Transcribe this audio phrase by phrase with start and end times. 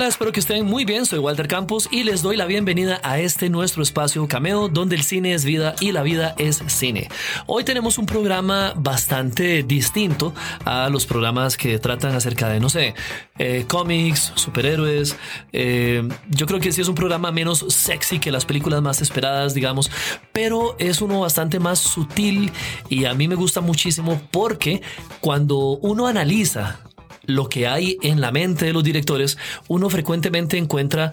[0.00, 1.04] Hola, espero que estén muy bien.
[1.04, 5.02] Soy Walter Campos y les doy la bienvenida a este nuestro espacio Cameo, donde el
[5.02, 7.10] cine es vida y la vida es cine.
[7.46, 10.32] Hoy tenemos un programa bastante distinto
[10.64, 12.94] a los programas que tratan acerca de, no sé,
[13.38, 15.16] eh, cómics, superhéroes.
[15.52, 19.52] Eh, yo creo que sí es un programa menos sexy que las películas más esperadas,
[19.52, 19.90] digamos,
[20.32, 22.50] pero es uno bastante más sutil
[22.88, 24.80] y a mí me gusta muchísimo porque
[25.20, 26.80] cuando uno analiza
[27.34, 29.38] lo que hay en la mente de los directores,
[29.68, 31.12] uno frecuentemente encuentra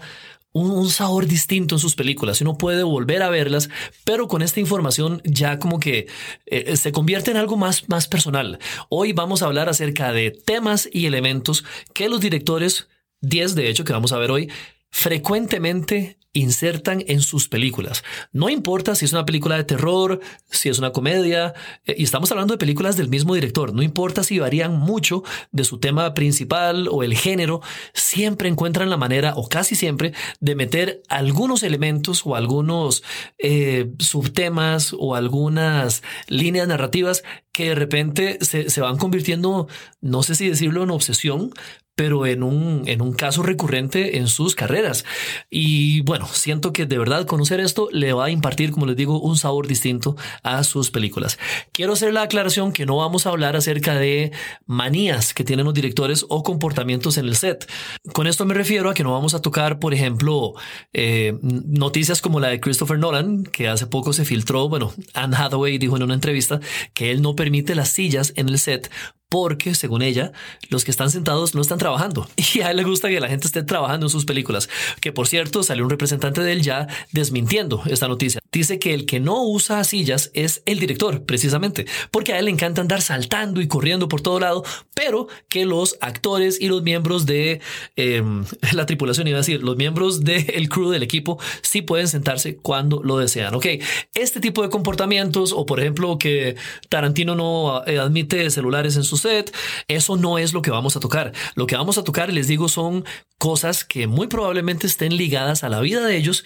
[0.52, 2.40] un, sabor distinto en sus películas.
[2.40, 3.68] Uno puede volver a verlas,
[4.04, 6.06] pero con esta información ya como que
[6.46, 8.58] eh, se convierte en algo más, más personal.
[8.88, 12.88] Hoy vamos a hablar acerca de temas y elementos que los directores,
[13.20, 14.50] 10 de hecho que vamos a ver hoy,
[14.90, 18.04] frecuentemente insertan en sus películas.
[18.32, 22.30] No importa si es una película de terror, si es una comedia, eh, y estamos
[22.30, 26.88] hablando de películas del mismo director, no importa si varían mucho de su tema principal
[26.90, 27.60] o el género,
[27.94, 33.02] siempre encuentran la manera, o casi siempre, de meter algunos elementos o algunos
[33.38, 39.66] eh, subtemas o algunas líneas narrativas que de repente se, se van convirtiendo,
[40.00, 41.50] no sé si decirlo en obsesión,
[41.98, 45.04] pero en un, en un caso recurrente en sus carreras.
[45.50, 49.20] Y bueno, siento que de verdad conocer esto le va a impartir, como les digo,
[49.20, 51.40] un sabor distinto a sus películas.
[51.72, 54.30] Quiero hacer la aclaración que no vamos a hablar acerca de
[54.64, 57.68] manías que tienen los directores o comportamientos en el set.
[58.12, 60.52] Con esto me refiero a que no vamos a tocar, por ejemplo,
[60.92, 65.78] eh, noticias como la de Christopher Nolan, que hace poco se filtró, bueno, Anne Hathaway
[65.78, 66.60] dijo en una entrevista
[66.94, 68.88] que él no permite las sillas en el set
[69.28, 70.32] porque, según ella,
[70.70, 72.28] los que están sentados no están trabajando.
[72.54, 74.68] Y a él le gusta que la gente esté trabajando en sus películas.
[75.00, 78.40] Que, por cierto, salió un representante de él ya desmintiendo esta noticia.
[78.52, 82.50] Dice que el que no usa sillas es el director, precisamente, porque a él le
[82.50, 84.64] encanta andar saltando y corriendo por todo lado,
[84.94, 87.60] pero que los actores y los miembros de
[87.96, 92.56] em, la tripulación, iba a decir, los miembros del crew del equipo, sí pueden sentarse
[92.56, 93.54] cuando lo desean.
[93.54, 93.66] Ok,
[94.14, 96.56] este tipo de comportamientos, o por ejemplo, que
[96.88, 99.54] Tarantino no eh, admite celulares en sus set.
[99.88, 101.32] Eso no es lo que vamos a tocar.
[101.54, 103.04] Lo que vamos a tocar, les digo, son
[103.38, 106.44] cosas que muy probablemente estén ligadas a la vida de ellos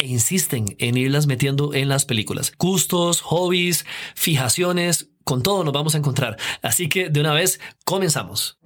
[0.00, 2.52] e insisten en irlas metiendo en las películas.
[2.58, 6.36] Gustos, hobbies, fijaciones, con todo nos vamos a encontrar.
[6.62, 8.58] Así que de una vez comenzamos.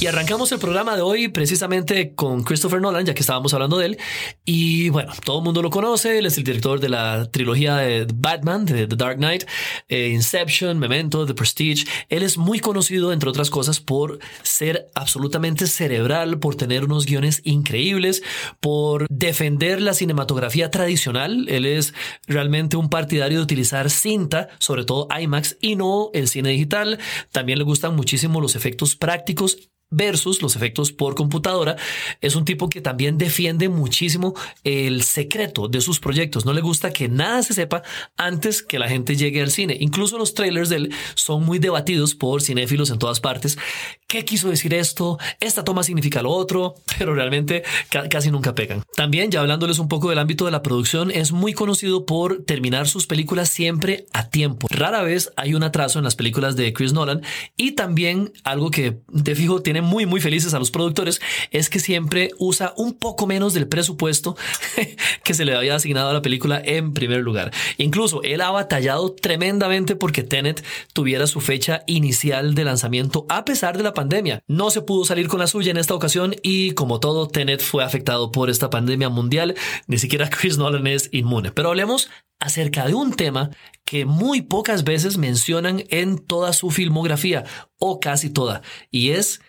[0.00, 3.84] Y arrancamos el programa de hoy precisamente con Christopher Nolan, ya que estábamos hablando de
[3.84, 3.98] él.
[4.46, 8.06] Y bueno, todo el mundo lo conoce, él es el director de la trilogía de
[8.14, 9.44] Batman, de The Dark Knight,
[9.88, 11.84] eh, Inception, Memento, The Prestige.
[12.08, 17.42] Él es muy conocido, entre otras cosas, por ser absolutamente cerebral, por tener unos guiones
[17.44, 18.22] increíbles,
[18.58, 21.46] por defender la cinematografía tradicional.
[21.50, 21.92] Él es
[22.26, 26.98] realmente un partidario de utilizar cinta, sobre todo IMAX, y no el cine digital.
[27.32, 29.58] También le gustan muchísimo los efectos prácticos
[29.90, 31.76] versus los efectos por computadora.
[32.20, 34.34] Es un tipo que también defiende muchísimo
[34.64, 36.44] el secreto de sus proyectos.
[36.44, 37.82] No le gusta que nada se sepa
[38.16, 39.76] antes que la gente llegue al cine.
[39.80, 43.58] Incluso los trailers de él son muy debatidos por cinéfilos en todas partes.
[44.06, 45.18] ¿Qué quiso decir esto?
[45.38, 47.62] Esta toma significa lo otro, pero realmente
[48.10, 48.82] casi nunca pegan.
[48.96, 52.88] También, ya hablándoles un poco del ámbito de la producción, es muy conocido por terminar
[52.88, 54.68] sus películas siempre a tiempo.
[54.70, 57.22] Rara vez hay un atraso en las películas de Chris Nolan
[57.56, 61.20] y también algo que de fijo tiene muy, muy felices a los productores
[61.50, 64.36] es que siempre usa un poco menos del presupuesto
[65.24, 67.52] que se le había asignado a la película en primer lugar.
[67.78, 73.76] Incluso él ha batallado tremendamente porque Tenet tuviera su fecha inicial de lanzamiento a pesar
[73.76, 74.42] de la pandemia.
[74.46, 77.84] No se pudo salir con la suya en esta ocasión y como todo, Tenet fue
[77.84, 79.54] afectado por esta pandemia mundial.
[79.86, 81.52] Ni siquiera Chris Nolan es inmune.
[81.52, 82.08] Pero hablemos
[82.40, 83.50] acerca de un tema
[83.84, 87.44] que muy pocas veces mencionan en toda su filmografía,
[87.78, 89.40] o casi toda, y es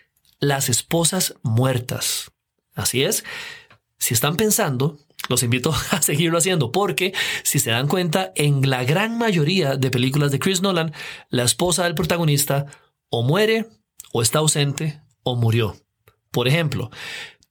[0.42, 2.32] las esposas muertas.
[2.74, 3.24] Así es,
[3.96, 4.98] si están pensando,
[5.28, 9.90] los invito a seguirlo haciendo porque si se dan cuenta, en la gran mayoría de
[9.90, 10.92] películas de Chris Nolan,
[11.30, 12.66] la esposa del protagonista
[13.08, 13.66] o muere
[14.12, 15.76] o está ausente o murió.
[16.32, 16.90] Por ejemplo,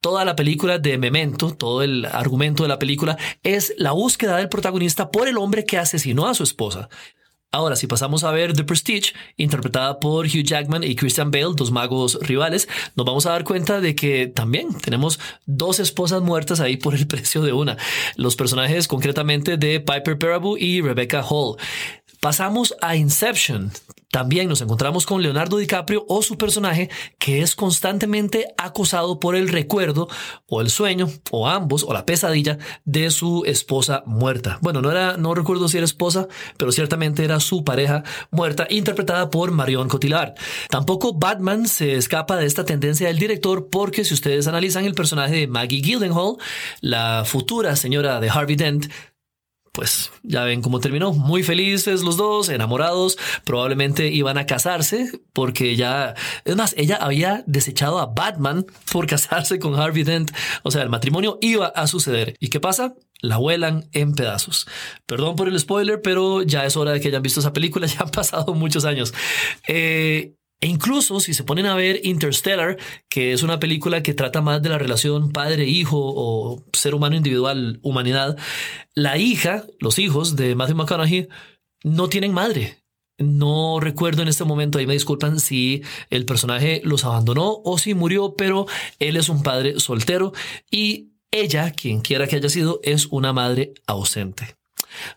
[0.02, 4.50] toda la película de Memento, todo el argumento de la película es la búsqueda del
[4.50, 6.90] protagonista por el hombre que asesinó a su esposa.
[7.54, 11.70] Ahora, si pasamos a ver The Prestige, interpretada por Hugh Jackman y Christian Bale, dos
[11.70, 16.78] magos rivales, nos vamos a dar cuenta de que también tenemos dos esposas muertas ahí
[16.78, 17.76] por el precio de una.
[18.16, 21.58] Los personajes concretamente de Piper Perabo y Rebecca Hall.
[22.22, 23.74] Pasamos a Inception.
[24.12, 29.48] También nos encontramos con Leonardo DiCaprio o su personaje que es constantemente acosado por el
[29.48, 30.10] recuerdo
[30.48, 34.60] o el sueño o ambos o la pesadilla de su esposa muerta.
[34.62, 36.28] Bueno, no era, no recuerdo si era esposa,
[36.58, 40.34] pero ciertamente era su pareja muerta interpretada por Marion Cotillard.
[40.70, 45.36] Tampoco Batman se escapa de esta tendencia del director porque si ustedes analizan el personaje
[45.36, 46.36] de Maggie Gyllenhaal,
[46.82, 48.88] la futura señora de Harvey Dent,
[49.72, 51.14] pues ya ven cómo terminó.
[51.14, 56.16] Muy felices los dos, enamorados, probablemente iban a casarse porque ya,
[56.46, 60.32] es más, ella había desechado a Batman por casarse con Harvey Dent.
[60.64, 62.36] O sea, el matrimonio iba a suceder.
[62.40, 62.96] ¿Y qué pasa?
[63.22, 64.68] La vuelan en pedazos.
[65.06, 67.88] Perdón por el spoiler, pero ya es hora de que hayan visto esa película.
[67.92, 69.14] Ya han pasado muchos años.
[69.68, 72.78] Eh, e incluso si se ponen a ver Interstellar,
[73.10, 77.80] que es una película que trata más de la relación padre-hijo o ser humano individual,
[77.82, 78.38] humanidad,
[78.94, 81.28] la hija, los hijos de Matthew McConaughey
[81.84, 82.78] no tienen madre.
[83.18, 87.94] No recuerdo en este momento, ahí me disculpan si el personaje los abandonó o si
[87.94, 88.68] murió, pero
[89.00, 90.32] él es un padre soltero
[90.70, 94.61] y ella, quien quiera que haya sido, es una madre ausente.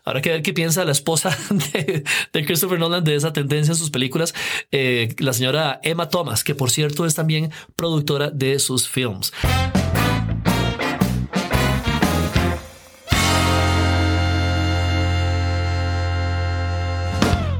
[0.03, 1.35] Habrá que ver qué piensa la esposa
[2.33, 4.33] de, Christopher Nolan de esa tendencia en sus películas,
[4.71, 9.31] eh, la señora Emma Thomas, que por cierto es también productora de sus films.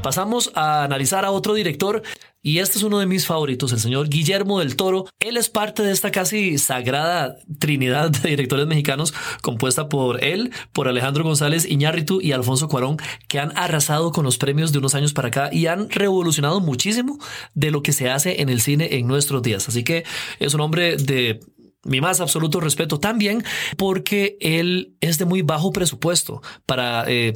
[0.06, 2.00] Pasamos a analizar a otro director
[2.40, 5.06] y este es uno de mis favoritos, el señor Guillermo del Toro.
[5.18, 9.12] Él es parte de esta casi sagrada trinidad de directores mexicanos
[9.42, 14.38] compuesta por él, por Alejandro González Iñárritu y Alfonso Cuarón, que han arrasado con los
[14.38, 17.18] premios de unos años para acá y han revolucionado muchísimo
[17.54, 19.68] de lo que se hace en el cine en nuestros días.
[19.68, 20.04] Así que
[20.38, 21.40] es un hombre de
[21.82, 23.42] mi más absoluto respeto también
[23.76, 27.32] porque él es de muy bajo presupuesto para eh,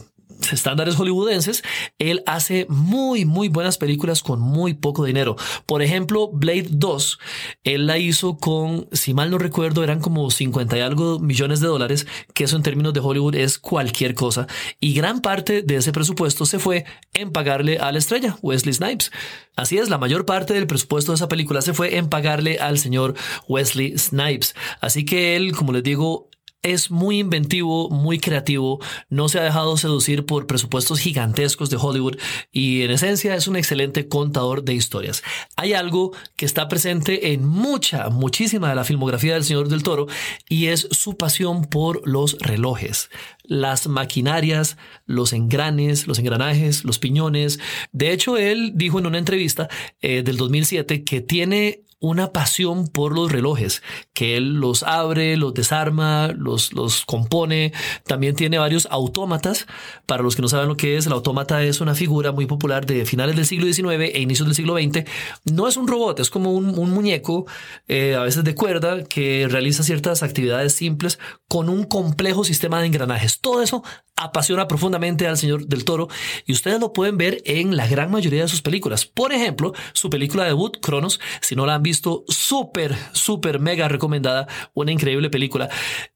[0.53, 1.63] estándares hollywoodenses,
[1.99, 5.37] él hace muy, muy buenas películas con muy poco dinero.
[5.67, 7.19] Por ejemplo, Blade 2,
[7.65, 11.69] él la hizo con, si mal no recuerdo, eran como 50 y algo millones de
[11.69, 14.47] dólares, que eso en términos de Hollywood es cualquier cosa.
[14.81, 16.85] Y gran parte de ese presupuesto se fue
[17.15, 19.11] en pagarle a la estrella, Wesley Snipes.
[19.57, 22.79] Así es, la mayor parte del presupuesto de esa película se fue en pagarle al
[22.79, 23.15] señor
[23.47, 24.55] Wesley Snipes.
[24.81, 26.30] Así que él, como les digo,
[26.63, 32.17] es muy inventivo, muy creativo, no se ha dejado seducir por presupuestos gigantescos de Hollywood
[32.53, 35.23] y en esencia es un excelente contador de historias.
[35.57, 40.07] Hay algo que está presente en mucha, muchísima de la filmografía del señor del Toro
[40.49, 43.11] y es su pasión por los relojes,
[43.43, 44.77] las maquinarias,
[45.07, 47.59] los engranes, los engranajes, los piñones.
[47.93, 49.69] De hecho, él dijo en una entrevista
[50.01, 53.83] eh, del 2007 que tiene una pasión por los relojes,
[54.15, 57.73] que él los abre, los desarma, los, los compone.
[58.07, 59.67] También tiene varios autómatas.
[60.07, 62.87] Para los que no saben lo que es, el autómata es una figura muy popular
[62.87, 65.05] de finales del siglo XIX e inicios del siglo XX.
[65.45, 67.47] No es un robot, es como un, muñeco,
[67.87, 71.19] eh, a veces de cuerda, que realiza ciertas actividades simples
[71.49, 73.41] con un complejo sistema de engranajes.
[73.41, 73.85] Todo eso
[74.21, 76.09] apasiona profundamente al señor del Toro
[76.47, 79.07] y ustedes lo pueden ver en la gran mayoría de sus películas.
[79.07, 84.47] Por ejemplo, su película debut, Cronos, si no la han visto, súper, súper mega recomendada,
[84.75, 85.69] una increíble película.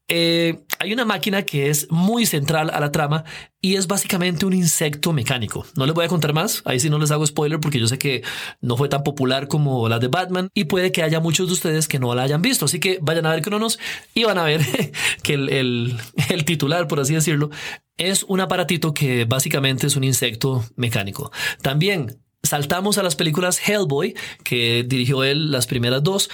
[0.07, 3.23] Eh, hay una máquina que es muy central a la trama
[3.59, 5.65] y es básicamente un insecto mecánico.
[5.75, 7.97] No les voy a contar más, ahí sí no les hago spoiler porque yo sé
[7.97, 8.21] que
[8.61, 11.87] no fue tan popular como la de Batman y puede que haya muchos de ustedes
[11.87, 12.65] que no la hayan visto.
[12.65, 13.79] Así que vayan a ver Cronos
[14.13, 14.61] y van a ver
[15.23, 15.97] que el,
[16.29, 17.49] el titular, por así decirlo,
[17.97, 21.31] es un aparatito que básicamente es un insecto mecánico.
[21.61, 26.29] También saltamos a las películas Hellboy, que dirigió él las primeras dos,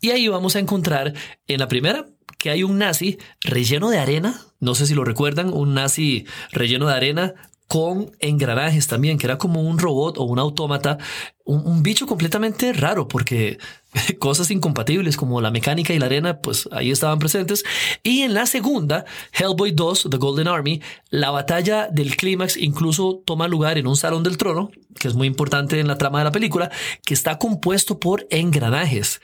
[0.00, 1.14] y ahí vamos a encontrar
[1.46, 2.06] en la primera
[2.38, 6.86] que hay un nazi relleno de arena, no sé si lo recuerdan, un nazi relleno
[6.86, 7.34] de arena
[7.68, 10.98] con engranajes también, que era como un robot o un autómata,
[11.44, 13.58] un, bicho completamente raro, porque
[14.18, 17.64] cosas incompatibles como la mecánica y la arena, pues ahí estaban presentes.
[18.02, 20.80] Y en la segunda, Hellboy 2, The Golden Army,
[21.10, 25.26] la batalla del clímax incluso toma lugar en un salón del trono, que es muy
[25.26, 26.70] importante en la trama de la película,
[27.04, 29.20] que está compuesto por engranajes.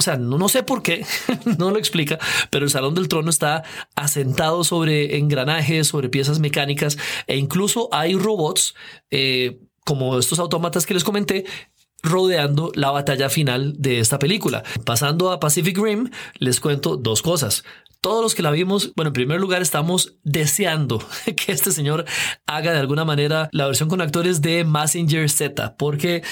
[0.00, 1.04] O sea, no, sé por qué,
[1.58, 3.64] no lo explica, pero el Salón del Trono está
[3.94, 8.74] asentado sobre engranajes, sobre piezas mecánicas e incluso hay robots
[9.10, 11.44] eh, como estos autómatas que les comenté
[12.02, 14.62] rodeando la batalla final de esta película.
[14.86, 17.62] Pasando a Pacific Rim, les cuento dos cosas.
[18.00, 22.06] todos los que la vimos, bueno, en primer lugar estamos deseando que este señor
[22.46, 26.22] haga de alguna manera la versión con actores de Messenger Z, porque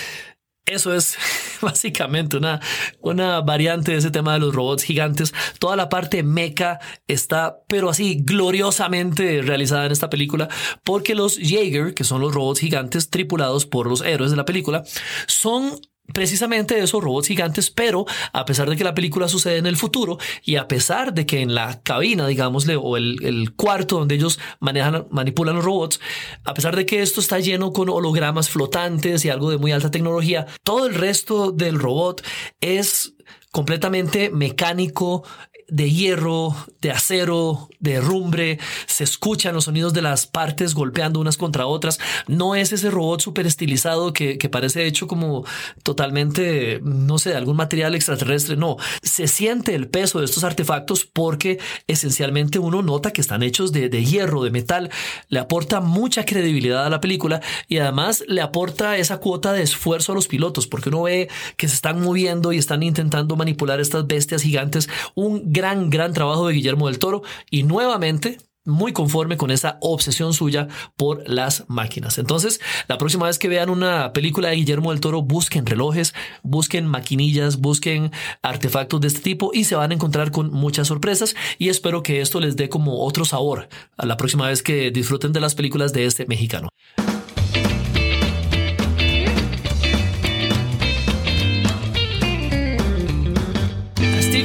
[0.69, 1.17] eso es
[1.61, 2.61] básicamente una,
[3.01, 5.35] una variante de ese tema de los robots gigantes.
[5.59, 10.49] Toda la parte meca está, pero así gloriosamente realizada en esta película,
[10.85, 14.85] porque los Jaeger, que son los robots gigantes tripulados por los héroes de la película,
[15.27, 15.81] son
[16.13, 20.19] precisamente esos robots gigantes, pero a pesar de que la película sucede en el futuro
[20.43, 25.07] y a pesar de que en la cabina, digámosle, o el, cuarto donde ellos manejan,
[25.11, 26.01] manipulan los robots,
[26.45, 29.91] a pesar de que esto está lleno con hologramas flotantes y algo de muy alta
[29.91, 32.23] tecnología, todo el resto del robot
[32.61, 33.15] es
[33.51, 35.25] completamente mecánico,
[35.69, 41.37] de hierro, de acero, de rumbre, se escuchan los sonidos de las partes golpeando unas
[41.37, 41.99] contra otras.
[42.27, 45.45] No es ese robot súper estilizado que, que, parece hecho como
[45.83, 48.57] totalmente, no sé, de algún material extraterrestre.
[48.57, 53.71] No, se siente el peso de estos artefactos porque esencialmente uno nota que están hechos
[53.73, 54.91] de, de hierro, de metal.
[55.29, 60.13] Le aporta mucha credibilidad a la película y además le aporta esa cuota de esfuerzo
[60.13, 64.07] a los pilotos porque uno ve que se están moviendo y están intentando manipular estas
[64.07, 64.89] bestias gigantes.
[65.15, 70.35] Un gran, gran trabajo de Guillermo del Toro y nuevamente muy conforme con esa obsesión
[70.35, 72.19] suya por las máquinas.
[72.19, 76.87] Entonces, la próxima vez que vean una película de Guillermo del Toro, busquen relojes, busquen
[76.87, 78.13] maquinillas, busquen
[78.43, 82.21] artefactos de este tipo y se van a encontrar con muchas sorpresas y espero que
[82.21, 85.93] esto les dé como otro sabor a la próxima vez que disfruten de las películas
[85.93, 86.69] de este mexicano.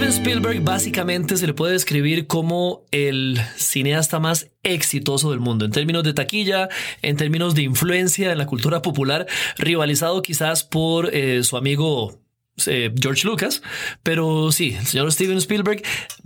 [0.10, 6.03] Spielberg básicamente se le puede describir como el cineasta más exitoso del mundo en términos
[6.03, 6.69] de taquilla,
[7.01, 12.19] en términos de influencia en la cultura popular, rivalizado quizás por eh, su amigo
[12.67, 13.62] eh, George Lucas,
[14.03, 15.81] pero sí, el señor Steven Spielberg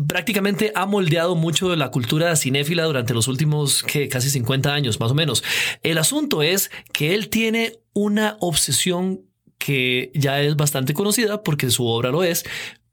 [0.07, 5.11] prácticamente ha moldeado mucho de la cultura cinéfila durante los últimos casi 50 años, más
[5.11, 5.43] o menos.
[5.83, 9.21] El asunto es que él tiene una obsesión
[9.57, 12.45] que ya es bastante conocida porque su obra lo es,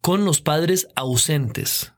[0.05, 1.95] con los padres ausentes.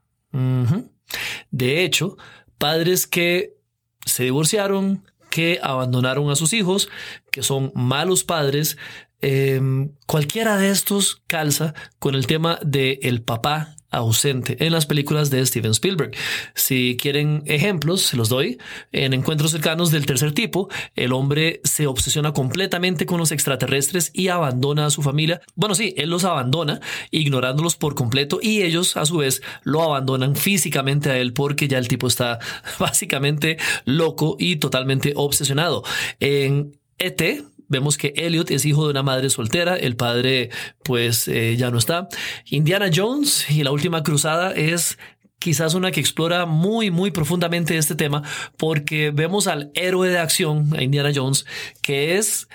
[1.51, 2.17] De hecho,
[2.57, 3.57] padres que
[4.05, 6.89] se divorciaron, que abandonaron a sus hijos,
[7.33, 8.79] que son malos padres,
[9.21, 15.31] em, cualquiera de estos calza con el tema de el papá ausente en las películas
[15.31, 16.13] de Steven Spielberg.
[16.55, 18.59] Si quieren ejemplos, se los doy.
[18.93, 24.29] En Encuentros cercanos del tercer tipo, el hombre se obsesiona completamente con los extraterrestres y
[24.29, 25.41] abandona a su familia.
[25.55, 26.81] Bueno, sí, él los abandona,
[27.11, 31.79] ignorándolos por completo y ellos a su vez lo abandonan físicamente a él porque ya
[31.79, 32.39] el tipo está
[32.79, 35.83] básicamente loco y totalmente obsesionado.
[36.21, 40.51] En ET, vemos que Elliot es hijo de una madre soltera, el padre
[40.83, 42.09] pues eh, ya no está.
[42.47, 44.99] Indiana Jones y la última cruzada es
[45.39, 48.23] quizás una que explora muy, muy profundamente este tema
[48.57, 51.47] porque vemos al héroe de acción, a Indiana Jones,
[51.83, 52.49] que es,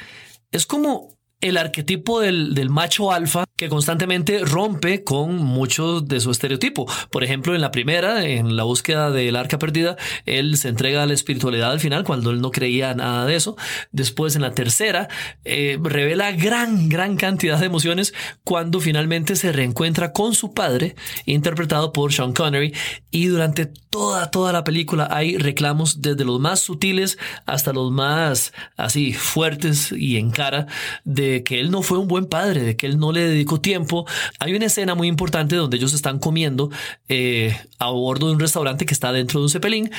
[0.51, 1.10] es como
[1.41, 6.87] el arquetipo del, del, macho alfa que constantemente rompe con mucho de su estereotipo.
[7.11, 11.05] Por ejemplo, en la primera, en la búsqueda del arca perdida, él se entrega a
[11.05, 13.57] la espiritualidad al final cuando él no creía nada de eso.
[13.91, 15.09] Después, en la tercera,
[15.43, 20.95] eh, revela gran, gran cantidad de emociones cuando finalmente se reencuentra con su padre,
[21.25, 22.73] interpretado por Sean Connery.
[23.09, 28.53] Y durante toda, toda la película hay reclamos desde los más sutiles hasta los más
[28.77, 30.67] así fuertes y en cara
[31.03, 34.05] de que él no fue un buen padre, de que él no le dedicó tiempo.
[34.39, 36.69] Hay una escena muy importante donde ellos están comiendo
[37.07, 39.91] eh, a bordo de un restaurante que está dentro de un cepelín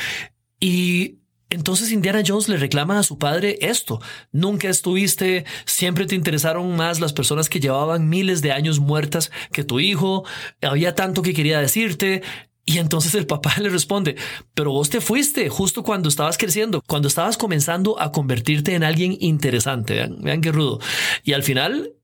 [0.61, 1.19] y
[1.53, 4.01] entonces Indiana Jones le reclama a su padre esto.
[4.33, 9.63] Nunca estuviste, siempre te interesaron más las personas que llevaban miles de años muertas que
[9.63, 10.25] tu hijo.
[10.63, 12.23] Había tanto que quería decirte.
[12.65, 14.17] Y entonces el papá le responde,
[14.55, 19.17] pero vos te fuiste justo cuando estabas creciendo, cuando estabas comenzando a convertirte en alguien
[19.21, 19.95] interesante.
[19.95, 20.79] Vean, vean qué rudo.
[21.25, 21.95] Y al final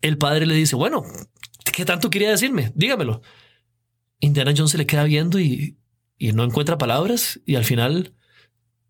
[0.00, 1.04] el padre le dice, bueno,
[1.72, 2.72] ¿qué tanto quería decirme?
[2.74, 3.20] Dígamelo.
[4.20, 5.76] Indiana Jones se le queda viendo y,
[6.16, 8.14] y no encuentra palabras y al final,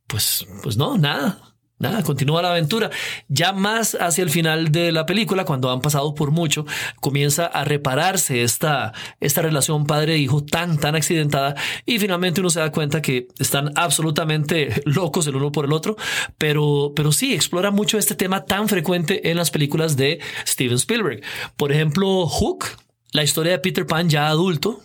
[0.07, 1.56] pues, pues no, nada.
[1.79, 2.91] Nada, continúa la aventura.
[3.29, 6.65] Ya más hacia el final de la película, cuando han pasado por mucho,
[7.01, 11.55] comienza a repararse esta, esta relación padre-hijo tan, tan accidentada
[11.85, 15.97] y finalmente uno se da cuenta que están absolutamente locos el uno por el otro,
[16.39, 21.23] pero, pero sí, explora mucho este tema tan frecuente en las películas de Steven Spielberg.
[21.59, 22.65] Por ejemplo, Hook,
[23.13, 24.81] la historia de Peter Pan ya adulto,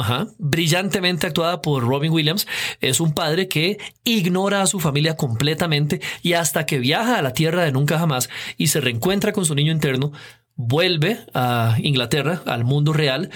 [0.00, 0.28] Ajá.
[0.38, 2.46] brillantemente actuada por Robin Williams,
[2.80, 7.32] es un padre que ignora a su familia completamente y hasta que viaja a la
[7.32, 10.12] tierra de nunca jamás y se reencuentra con su niño interno,
[10.56, 13.30] vuelve a Inglaterra, al mundo real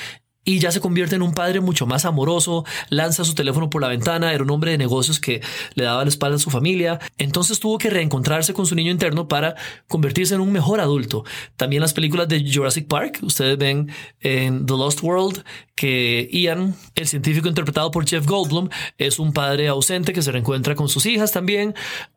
[0.45, 3.89] y ya se convierte en un padre mucho más amoroso, lanza su teléfono por la
[3.89, 5.43] ventana, era un hombre de negocios que
[5.75, 9.29] le daba la espalda a su familia, entonces tuvo que reencontrarse con su niño interno
[9.29, 9.55] para
[9.89, 11.25] convertirse en un mejor adulto.
[11.57, 15.45] También las películas de Jurassic Park, ustedes ven en The Lost World
[15.75, 18.69] que Ian, el científico interpretado por Jeff Goldblum,
[18.99, 21.75] es un padre ausente que se reencuentra con sus hijas también.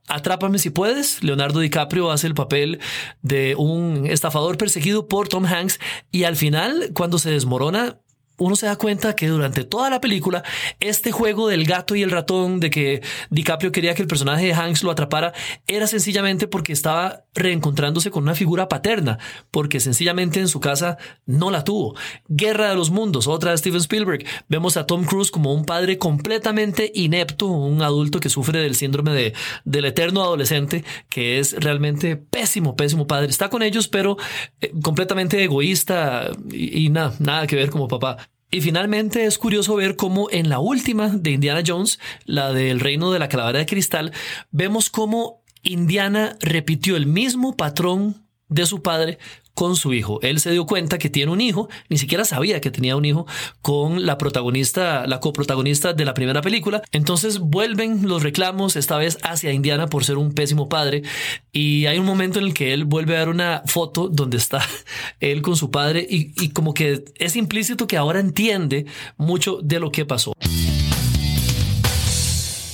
[0.09, 1.23] Atrápame si puedes.
[1.23, 2.79] Leonardo DiCaprio hace el papel
[3.21, 5.79] de un estafador perseguido por Tom Hanks
[6.11, 7.99] y al final, cuando se desmorona,
[8.37, 10.43] uno se da cuenta que durante toda la película,
[10.79, 14.53] este juego del gato y el ratón, de que DiCaprio quería que el personaje de
[14.53, 15.33] Hanks lo atrapara,
[15.67, 19.19] era sencillamente porque estaba reencontrándose con una figura paterna,
[19.51, 21.95] porque sencillamente en su casa no la tuvo.
[22.27, 24.25] Guerra de los Mundos, otra de Steven Spielberg.
[24.47, 29.11] Vemos a Tom Cruise como un padre completamente inepto, un adulto que sufre del síndrome
[29.13, 33.29] de, del eterno adolescente, que es realmente pésimo, pésimo padre.
[33.29, 34.17] Está con ellos, pero
[34.61, 38.17] eh, completamente egoísta y, y nada, nada que ver como papá.
[38.53, 43.11] Y finalmente es curioso ver cómo en la última de Indiana Jones, la del reino
[43.11, 44.13] de la calavera de cristal,
[44.51, 49.17] vemos cómo Indiana repitió el mismo patrón de su padre
[49.53, 50.19] con su hijo.
[50.21, 53.25] Él se dio cuenta que tiene un hijo, ni siquiera sabía que tenía un hijo
[53.61, 56.81] con la protagonista, la coprotagonista de la primera película.
[56.91, 61.03] Entonces vuelven los reclamos, esta vez hacia Indiana por ser un pésimo padre.
[61.51, 64.61] Y hay un momento en el que él vuelve a dar una foto donde está
[65.19, 68.85] él con su padre y, y como que es implícito que ahora entiende
[69.17, 70.33] mucho de lo que pasó.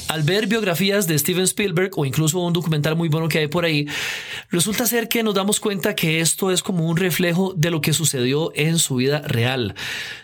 [0.10, 3.64] Al ver biografías de Steven Spielberg o incluso un documental muy bueno que hay por
[3.64, 3.88] ahí,
[4.50, 7.94] resulta ser que nos damos cuenta que esto es como un reflejo de lo que
[7.94, 9.76] sucedió en su vida real.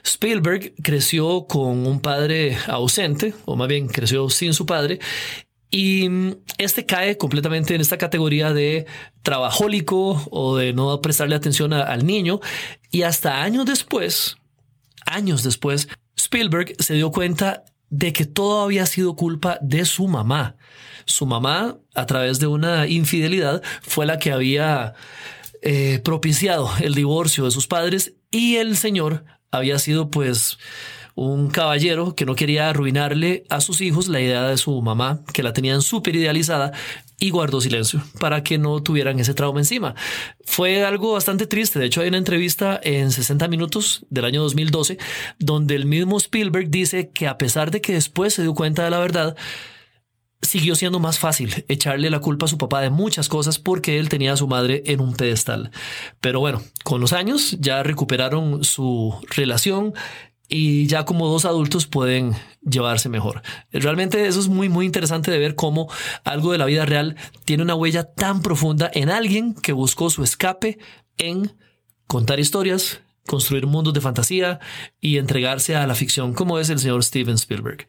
[0.03, 4.97] Spielberg creció con un padre ausente, o más bien creció sin su padre,
[5.69, 6.09] y
[6.57, 8.87] este cae completamente en esta categoría de
[9.21, 12.39] trabajólico o de no prestarle atención al niño.
[12.89, 14.37] Y hasta años después,
[15.05, 17.65] años después, Spielberg se dio cuenta
[17.97, 20.57] de que todo había sido culpa de su mamá.
[21.05, 24.95] Su mamá, a través de una infidelidad, fue la que había
[25.61, 30.57] eh, propiciado el divorcio de sus padres y el señor había sido pues
[31.15, 35.43] un caballero que no quería arruinarle a sus hijos la idea de su mamá, que
[35.43, 36.73] la tenían súper idealizada,
[37.17, 39.95] y guardó silencio para que no tuvieran ese trauma encima.
[40.43, 41.79] Fue algo bastante triste.
[41.79, 44.97] De hecho, hay una entrevista en 60 minutos del año 2012
[45.39, 48.89] donde el mismo Spielberg dice que a pesar de que después se dio cuenta de
[48.89, 49.35] la verdad,
[50.41, 54.09] siguió siendo más fácil echarle la culpa a su papá de muchas cosas porque él
[54.09, 55.71] tenía a su madre en un pedestal.
[56.21, 59.93] Pero bueno, con los años ya recuperaron su relación,
[60.47, 63.41] y ya como dos adultos pueden llevarse mejor.
[63.71, 65.89] Realmente eso es muy, muy interesante de ver cómo
[66.23, 70.23] algo de la vida real tiene una huella tan profunda en alguien que buscó su
[70.23, 70.77] escape
[71.17, 71.55] en
[72.07, 74.59] contar historias, construir mundos de fantasía
[75.01, 77.87] y entregarse a la ficción como es el señor Steven Spielberg.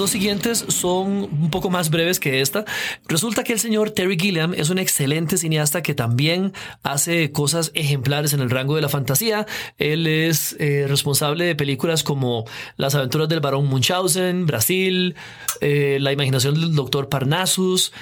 [0.00, 2.64] Dos siguientes son un poco más breves que esta.
[3.06, 8.32] Resulta que el señor Terry Gilliam es un excelente cineasta que también hace cosas ejemplares
[8.32, 9.46] en el rango de la fantasía.
[9.76, 12.46] Él es eh, responsable de películas como
[12.78, 15.16] Las aventuras del barón Munchausen, Brasil,
[15.60, 17.92] eh, La imaginación del doctor Parnassus,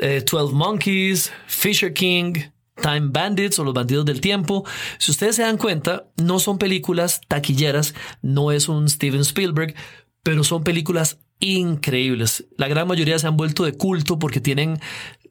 [0.00, 2.34] eh, Twelve Monkeys, Fisher King,
[2.80, 4.64] Time Bandits o Los Bandidos del Tiempo.
[4.98, 9.74] Si ustedes se dan cuenta, no son películas taquilleras, no es un Steven Spielberg,
[10.22, 12.46] pero son películas increíbles.
[12.56, 14.78] La gran mayoría se han vuelto de culto porque tienen,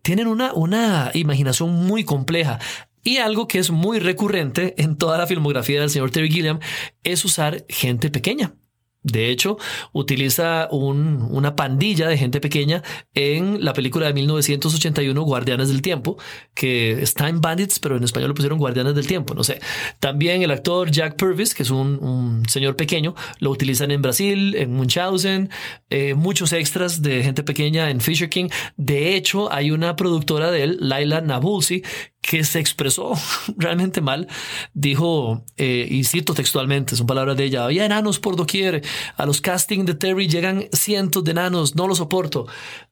[0.01, 2.59] tienen una, una imaginación muy compleja.
[3.03, 6.59] Y algo que es muy recurrente en toda la filmografía del señor Terry Gilliam
[7.03, 8.53] es usar gente pequeña.
[9.01, 9.57] De hecho,
[9.93, 12.83] utiliza una pandilla de gente pequeña
[13.13, 16.17] en la película de 1981, Guardianes del Tiempo,
[16.53, 19.61] que está en Bandits, pero en español lo pusieron Guardianes del Tiempo, no sé.
[20.01, 24.73] También el actor Jack Purvis, que es un, señor pequeño, lo utilizan en Brasil, en
[24.73, 25.49] Munchausen,
[25.89, 28.49] eh, muchos extras de gente pequeña en Fisher King.
[28.75, 31.83] De hecho, hay una productora de él, Laila Nabulsi,
[32.21, 33.13] que se expresó
[33.57, 34.27] realmente mal,
[34.73, 38.83] dijo, eh, y cito textualmente, son palabras de ella, había enanos por doquier,
[39.15, 42.47] a los castings de Terry llegan cientos de enanos, no lo soporto.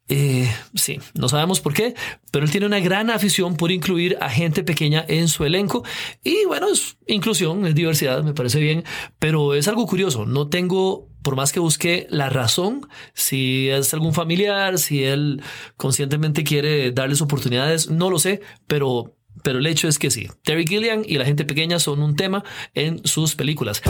[0.09, 1.93] Eh, sí, no sabemos por qué,
[2.31, 5.83] pero él tiene una gran afición por incluir a gente pequeña en su elenco
[6.23, 8.85] y bueno, es inclusión, es diversidad, me parece bien,
[9.19, 14.13] pero es algo curioso, no tengo por más que busque la razón, si es algún
[14.13, 15.41] familiar, si él
[15.75, 20.65] conscientemente quiere darles oportunidades, no lo sé, pero pero el hecho es que sí, Terry
[20.65, 23.81] Gilliam y la gente pequeña son un tema en sus películas.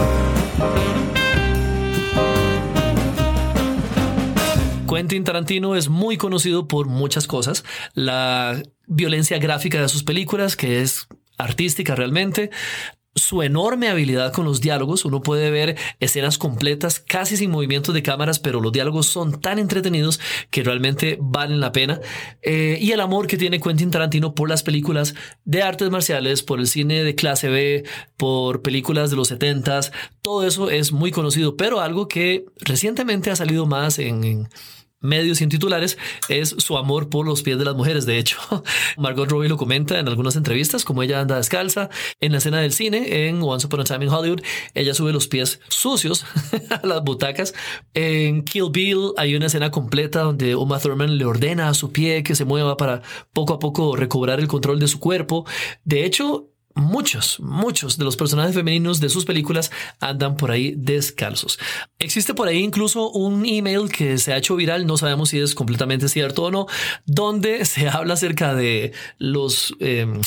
[4.88, 7.64] Quentin Tarantino es muy conocido por muchas cosas.
[7.94, 11.08] La violencia gráfica de sus películas, que es
[11.38, 12.50] artística realmente,
[13.18, 15.06] su enorme habilidad con los diálogos.
[15.06, 19.60] Uno puede ver escenas completas casi sin movimientos de cámaras, pero los diálogos son tan
[19.60, 22.00] entretenidos que realmente valen la pena.
[22.42, 26.60] Eh, y el amor que tiene Quentin Tarantino por las películas de artes marciales, por
[26.60, 27.84] el cine de clase B,
[28.16, 33.36] por películas de los 70s, todo eso es muy conocido, pero algo que recientemente ha
[33.36, 34.50] salido más en
[35.00, 35.98] medios sin titulares
[36.30, 38.06] es su amor por los pies de las mujeres.
[38.06, 38.38] De hecho,
[38.98, 42.74] Margot Robbie lo comenta en algunas entrevistas, como ella anda descalza en la escena del
[42.74, 44.42] cine en Once Upon a Time in Hollywood.
[44.74, 46.26] Ella sube los pies sucios
[46.70, 47.54] a las butacas.
[47.94, 52.24] En Kill Bill hay una escena completa donde Uma Thurman le ordena a su pie
[52.24, 53.02] que se mueva para
[53.34, 55.46] poco a poco recobrar el control de su cuerpo.
[55.84, 61.60] De hecho, muchos, muchos de los personajes femeninos de sus películas andan por ahí descalzos.
[62.00, 65.56] Existe por ahí incluso un email que se ha hecho viral, no sabemos si es
[65.56, 66.68] completamente cierto o no,
[67.06, 69.76] donde se habla acerca de los...
[69.80, 70.22] Em,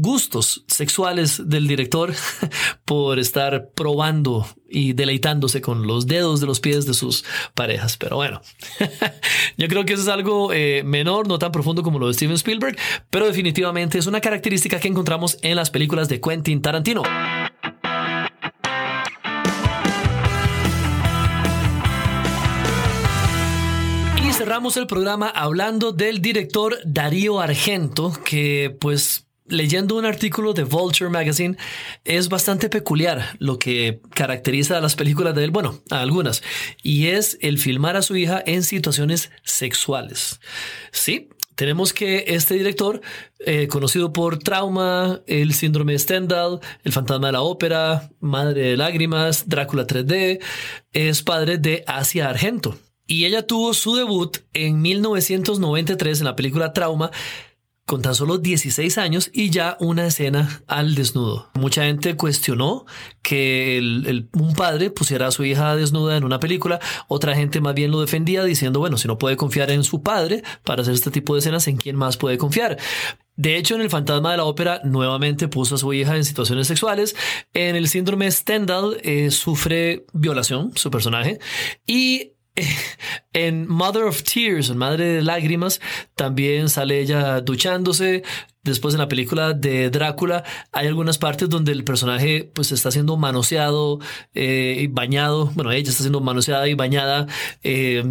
[0.00, 2.14] gustos sexuales del director
[2.84, 7.96] por estar probando y deleitándose con los dedos de los pies de sus parejas.
[7.96, 8.40] Pero bueno,
[9.56, 12.36] yo creo que eso es algo eh, menor, no tan profundo como lo de Steven
[12.36, 12.76] Spielberg,
[13.10, 17.02] pero definitivamente es una característica que encontramos en las películas de Quentin Tarantino.
[24.40, 31.10] Cerramos el programa hablando del director Darío Argento, que pues leyendo un artículo de Vulture
[31.10, 31.56] Magazine,
[32.04, 36.42] es bastante peculiar lo que caracteriza a las películas de él, bueno, a algunas,
[36.82, 40.40] y es el filmar a su hija en situaciones sexuales.
[40.92, 41.28] Sí,
[41.60, 43.02] tenemos que este director,
[43.40, 48.76] eh, conocido por Trauma, el síndrome de Stendhal, el fantasma de la ópera, Madre de
[48.78, 50.40] Lágrimas, Drácula 3D,
[50.92, 52.78] es padre de Asia Argento.
[53.06, 57.10] Y ella tuvo su debut en 1993 en la película Trauma,
[57.90, 61.50] con tan solo 16 años y ya una escena al desnudo.
[61.54, 62.86] Mucha gente cuestionó
[63.20, 67.90] que un padre pusiera a su hija desnuda en una película, otra gente más bien
[67.90, 71.34] lo defendía diciendo, bueno, si no puede confiar en su padre para hacer este tipo
[71.34, 72.78] de escenas, ¿en quién más puede confiar?
[73.34, 76.68] De hecho, en El Fantasma de la Ópera nuevamente puso a su hija en situaciones
[76.68, 77.16] sexuales.
[77.52, 81.40] En el síndrome Stendhal eh, sufre violación, su personaje.
[81.88, 82.34] Y
[83.32, 85.80] en Mother of Tears, en Madre de Lágrimas,
[86.14, 88.22] también sale ella duchándose.
[88.62, 93.16] Después en la película de Drácula hay algunas partes donde el personaje pues está siendo
[93.16, 94.00] manoseado
[94.34, 95.46] eh, y bañado.
[95.54, 97.26] Bueno, ella está siendo manoseada y bañada
[97.62, 98.04] eh,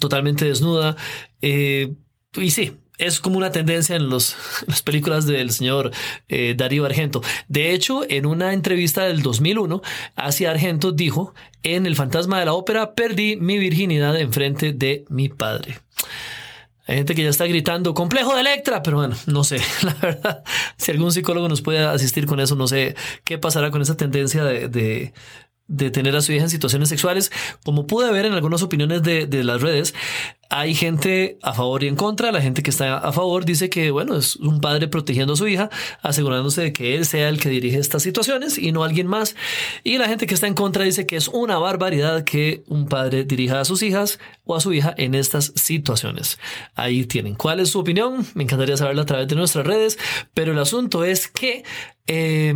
[0.00, 0.96] totalmente desnuda.
[1.40, 1.94] Eh,
[2.36, 5.90] y sí, es como una tendencia en los, las películas del señor
[6.28, 7.22] eh, Darío Argento.
[7.48, 9.82] De hecho, en una entrevista del 2001,
[10.16, 15.04] Asia Argento dijo, en El fantasma de la ópera perdí mi virginidad en frente de
[15.08, 15.78] mi padre.
[16.86, 20.44] Hay gente que ya está gritando, complejo de Electra, pero bueno, no sé, la verdad,
[20.76, 24.44] si algún psicólogo nos puede asistir con eso, no sé qué pasará con esa tendencia
[24.44, 25.14] de, de,
[25.66, 27.32] de tener a su hija en situaciones sexuales.
[27.64, 29.94] Como pude ver en algunas opiniones de, de las redes,
[30.50, 32.30] hay gente a favor y en contra.
[32.32, 35.48] La gente que está a favor dice que, bueno, es un padre protegiendo a su
[35.48, 35.70] hija,
[36.02, 39.36] asegurándose de que él sea el que dirige estas situaciones y no alguien más.
[39.82, 43.24] Y la gente que está en contra dice que es una barbaridad que un padre
[43.24, 46.38] dirija a sus hijas o a su hija en estas situaciones.
[46.74, 47.34] Ahí tienen.
[47.34, 48.26] ¿Cuál es su opinión?
[48.34, 49.98] Me encantaría saberla a través de nuestras redes,
[50.34, 51.64] pero el asunto es que...
[52.06, 52.54] Eh,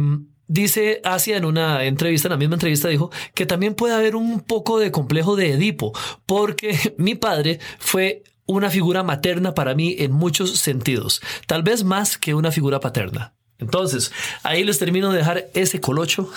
[0.49, 4.41] Dice Asia en una entrevista, en la misma entrevista dijo que también puede haber un
[4.41, 5.93] poco de complejo de Edipo,
[6.25, 12.17] porque mi padre fue una figura materna para mí en muchos sentidos, tal vez más
[12.17, 13.35] que una figura paterna.
[13.61, 14.12] Entonces,
[14.44, 16.31] ahí les termino de dejar ese colocho,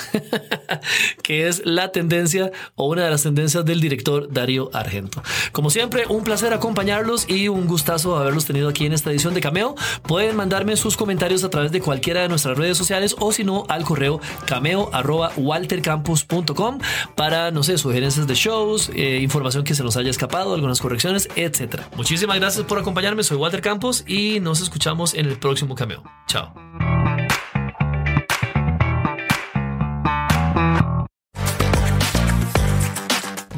[1.23, 5.21] que es la tendencia o una de las tendencias del director Darío Argento.
[5.51, 9.41] Como siempre, un placer acompañarlos y un gustazo haberlos tenido aquí en esta edición de
[9.41, 9.75] Cameo.
[10.01, 13.65] Pueden mandarme sus comentarios a través de cualquiera de nuestras redes sociales o si no,
[13.69, 16.79] al correo cameo.waltercampus.com
[17.15, 21.29] para, no sé, sugerencias de shows, eh, información que se nos haya escapado, algunas correcciones,
[21.35, 21.81] etc.
[21.95, 23.23] Muchísimas gracias por acompañarme.
[23.23, 26.01] Soy Walter Campos y nos escuchamos en el próximo Cameo.
[26.25, 26.51] Chao.